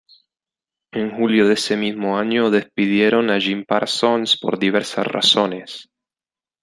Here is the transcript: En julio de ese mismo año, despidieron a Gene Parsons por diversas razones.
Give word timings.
En 0.93 1.15
julio 1.15 1.47
de 1.47 1.53
ese 1.53 1.77
mismo 1.77 2.17
año, 2.17 2.49
despidieron 2.49 3.29
a 3.29 3.39
Gene 3.39 3.65
Parsons 3.65 4.35
por 4.39 4.57
diversas 4.57 5.05
razones. 5.05 5.91